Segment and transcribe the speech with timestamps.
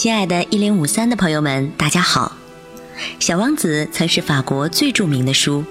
[0.00, 2.36] 亲爱的“一零五三”的朋友们，大家好！
[3.18, 5.64] 《小王子》曾是法国最著名的书，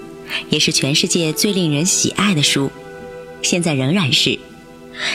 [0.49, 2.69] 也是全世界最令人喜爱的书，
[3.41, 4.37] 现在仍然是。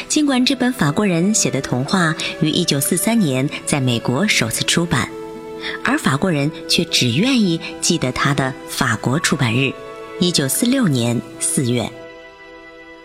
[0.09, 5.11] 尽管这本法国人写的童话于一九四三年在美国首次出版，
[5.85, 9.71] 而法国人却只愿意记得它的法国出版日——
[10.21, 11.87] 一九四六年四月。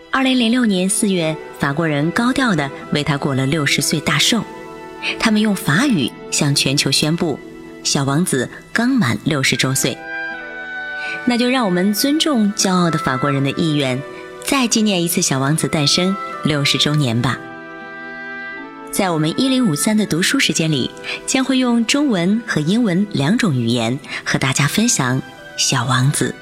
[0.09, 4.41] 二零零六年四月，法国人高调地为他过了六十岁大寿。
[5.19, 7.39] 他们用法语向全球宣布，
[7.83, 9.97] 小王子刚满六十周岁。
[11.25, 14.01] 那就让我们尊重骄傲的法国人的意愿，
[14.43, 17.37] 再纪念一次小王子诞生六十周年吧。
[18.91, 20.89] 在我们一零五三的读书时间里，
[21.25, 25.21] 将会用中文和英文两种语言和大家分享
[25.57, 26.33] 《小王子》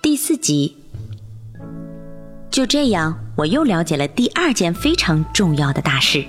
[0.00, 0.76] 第四集。
[2.54, 6.24] 就这样，我又了解了第二件非常重要的大事：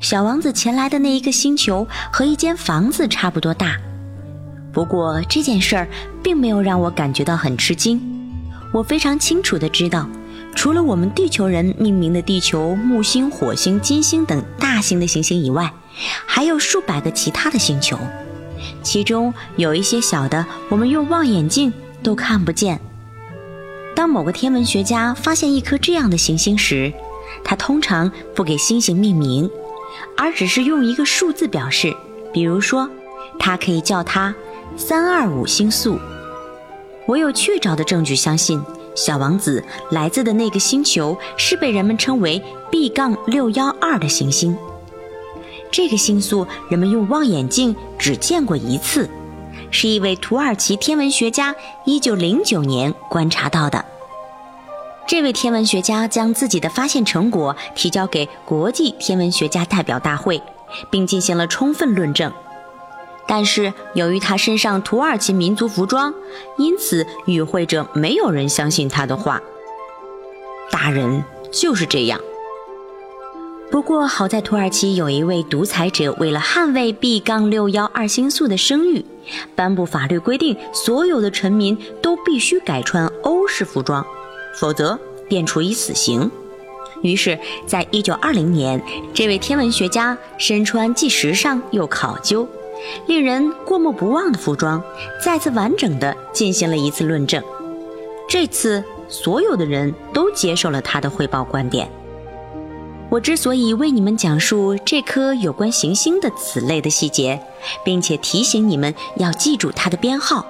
[0.00, 3.76] 小王子前来的那一个星球和一间房子差不多大。
[4.72, 5.88] 不过这件事儿
[6.24, 8.02] 并没有让我感觉到很吃惊。
[8.72, 10.08] 我非常清楚的知道，
[10.56, 15.72] 除了我们地球人命名的地球、木星、火星、金星等大型的行星以外，
[16.26, 17.96] 还有数百个其他的星球，
[18.82, 22.80] 其中有一些小的，我们用望远镜都看不见。
[24.04, 26.92] 当某个天文学家发现一颗这样的行星时，
[27.42, 29.48] 他通常不给星星命名，
[30.14, 31.96] 而只是用一个数字表示。
[32.30, 32.86] 比如说，
[33.38, 34.34] 他可以叫它
[34.76, 35.98] “三二五星宿”。
[37.08, 38.62] 我有确凿的证据相信，
[38.94, 44.54] 小王子来自的那个星球是被人们称为 B 杠六幺二的行星。
[45.72, 49.08] 这个星宿人们用望远镜只见过一次。
[49.70, 53.82] 是一位土耳其天文学家一九零九年观察到的。
[55.06, 60.40] 这位天文学家将自己的发现成果提交给国际天文学家代表大会，
[60.90, 62.32] 并进行了充分论证。
[63.26, 66.12] 但是由于他身上土耳其民族服装，
[66.56, 69.40] 因此与会者没有人相信他的话。
[70.70, 71.22] 大人
[71.52, 72.20] 就是这样。
[73.70, 79.04] 不过好在土耳其有一位独裁者，为了捍卫 B 杠六幺二星宿的声誉，
[79.54, 84.06] 颁布法律规定，所有的臣民都必须改穿欧式服装，
[84.54, 84.98] 否则
[85.28, 86.30] 便处以死刑。
[87.02, 88.82] 于是，在一九二零年，
[89.12, 92.48] 这位天文学家身穿既时尚又考究、
[93.06, 94.82] 令人过目不忘的服装，
[95.22, 97.42] 再次完整的进行了一次论证。
[98.26, 101.90] 这次，所有的人都接受了他的汇报观点。
[103.10, 107.38] 我之所以为你们讲述这颗有关行星的此类的细节，
[107.84, 110.46] 并且提醒你们要记住它的编号，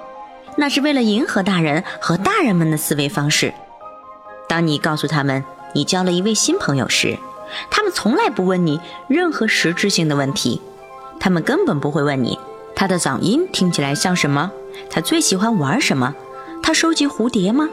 [0.55, 3.53] 那是为了迎合大人和大人们的思维方式。
[4.47, 7.17] 当你告诉他们你交了一位新朋友时，
[7.69, 10.61] 他们从来不问你任何实质性的问题，
[11.19, 12.37] 他们根本不会问你
[12.75, 14.51] 他的嗓音听起来像什么，
[14.89, 16.13] 他最喜欢玩什么，
[16.61, 17.69] 他收集蝴蝶吗？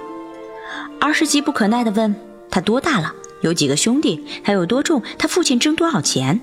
[1.01, 2.15] 而是急不可耐地问
[2.51, 3.13] 他多大了。
[3.41, 4.25] 有几个兄弟？
[4.45, 5.03] 他有多重？
[5.19, 6.41] 他父亲挣多少钱？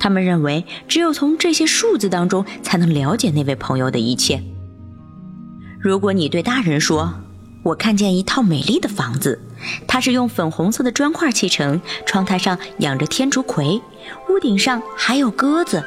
[0.00, 4.42] 他们认为，只有从这些数字当中才能了解那位朋友的一切。
[5.78, 7.12] 如果你对大人说
[7.64, 9.40] ：“我看见一套美丽的房子，
[9.88, 13.80] 它是用粉红色的砖块砌成，窗台上养着天竺葵，
[14.28, 15.82] 屋顶上还有鸽子。”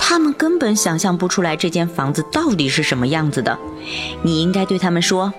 [0.00, 3.58] 他们根本想象不出来这间房子到底是什么样子的。
[4.22, 5.30] 你应该对他们说：“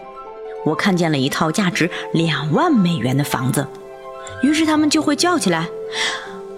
[0.64, 3.66] 我看见了一套价值两万美元的房子。”
[4.44, 5.68] 于是他们就会叫起来：“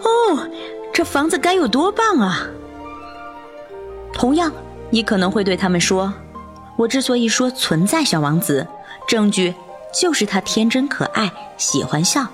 [0.04, 0.50] 哦，
[0.92, 2.48] 这房子该有多棒啊！”
[4.12, 4.52] 同样，
[4.90, 6.14] 你可能会对他们说
[6.82, 8.66] ：“我之所以说存在小王子，
[9.08, 9.54] 证据
[9.94, 12.26] 就是他天真可爱，喜欢笑，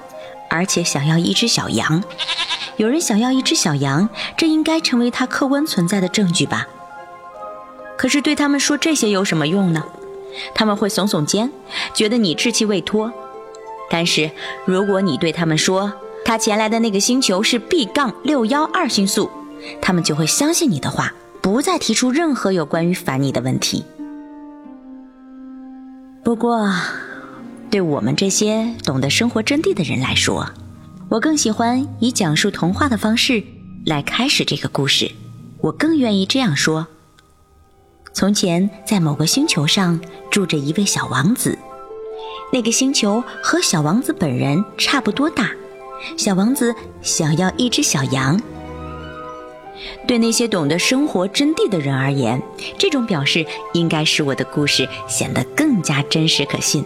[0.50, 2.02] 而且想要一只小羊。
[2.78, 4.08] 有人想要一只小羊，
[4.38, 6.66] 这应该成为他客观存在的证据吧？
[7.98, 9.84] 可是对他们说这些有什么用呢？
[10.56, 11.52] 他们会耸耸肩，
[11.94, 13.12] 觉得你稚气未脱。”
[13.90, 14.32] 但是，
[14.64, 15.92] 如果你对他们说
[16.24, 19.30] 他前来的那个星球是 B 杠六幺二星宿，
[19.82, 23.84] 他们就会相信你的话，不再提出任何有关于烦你的问题。
[26.28, 26.70] 不过，
[27.72, 30.46] 对我们这些懂得生活真谛的人来说，
[31.08, 33.42] 我更喜欢以讲述童话的方式
[33.86, 35.10] 来开始这个故事。
[35.62, 36.86] 我更愿意这样说：
[38.12, 41.58] 从前，在某个星球上住着一位小王子。
[42.52, 45.52] 那个星球和小王子本人差不多大，
[46.18, 48.38] 小王子想要一只小羊。
[50.08, 52.42] 对那些懂得生活真谛的人而言，
[52.78, 56.84] 这种表示应该使我的故事显得更加真实可信。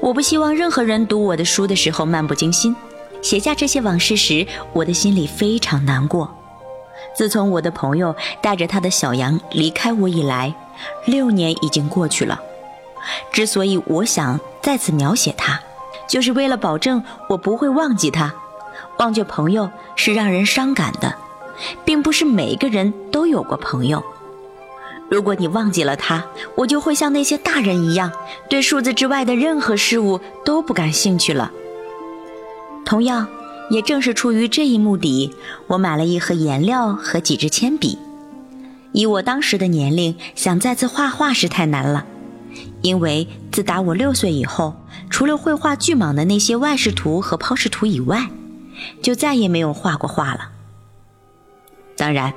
[0.00, 2.74] 我不希望任何人读我的书的时候漫不经心，
[3.22, 6.34] 写下这些往事时，我的心里非常难过。
[7.14, 10.54] 自从我的朋友带着他的小羊离开我以来，
[11.06, 12.40] 六年已经过去了。
[13.32, 15.60] 之所以我想再次描写他，
[16.08, 18.34] 就是为了保证我不会忘记他。
[18.98, 21.14] 忘却朋友是让人伤感的，
[21.84, 24.02] 并不是每个人都有过朋友。
[25.08, 26.24] 如果你忘记了他，
[26.56, 28.10] 我就会像那些大人一样，
[28.48, 31.52] 对数字之外的任何事物都不感兴趣了。
[32.84, 33.28] 同样，
[33.70, 35.32] 也正是出于这一目的，
[35.68, 37.98] 我买了一盒颜料和几支铅笔。
[38.92, 42.04] 以我当时的年龄，想再次画画是太难了，
[42.82, 44.74] 因为自打我六岁以后，
[45.08, 48.28] 除了绘画巨蟒的那些外视图和抛视图以外，
[49.02, 50.50] 就再也没有画过画了。
[51.96, 52.32] 当然，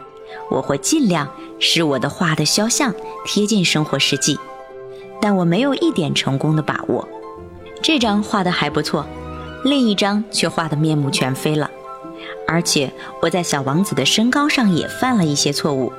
[0.49, 1.29] 我会尽量
[1.59, 2.93] 使我的画的肖像
[3.25, 4.39] 贴近生活实际，
[5.21, 7.07] 但我没有一点成功的把握。
[7.81, 9.05] 这张画的还不错，
[9.63, 11.69] 另一张却画得面目全非了，
[12.47, 12.91] 而且
[13.21, 15.91] 我在小王子的身高上也犯了一些错误。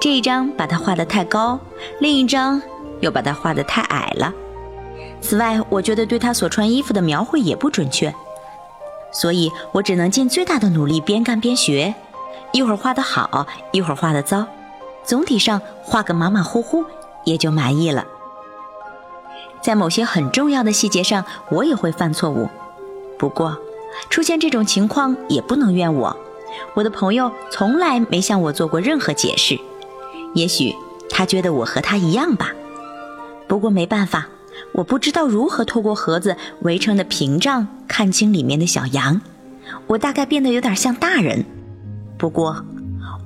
[0.00, 1.58] 这一张把它画得太高，
[2.00, 2.60] 另一张
[3.00, 4.32] 又把它画得太矮了。
[5.20, 8.12] 此外，我觉得对他所穿衣服的描绘也不准确，
[9.12, 11.94] 所以我只能尽最大的努力边干边学，
[12.52, 14.46] 一会儿画得好，一会儿画得糟，
[15.04, 16.84] 总体上画个马马虎虎
[17.24, 18.04] 也就满意了。
[19.62, 22.48] 在某些很重要的细节上，我也会犯错误，
[23.18, 23.56] 不过
[24.10, 26.16] 出现这种情况也不能怨我，
[26.74, 29.58] 我的朋友从来没向我做过任何解释。
[30.34, 30.74] 也许
[31.08, 32.52] 他觉得我和他一样吧，
[33.46, 34.26] 不过没办法，
[34.72, 39.20] 我不知道如何透过盒子围成的屏障看清里面的小羊。
[39.86, 41.44] 我大概变得有点像大人，
[42.22, 42.64] 不过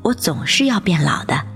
[0.01, 1.56] 我总是要变老的。